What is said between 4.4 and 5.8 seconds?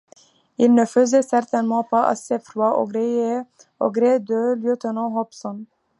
lieutenant Hobson.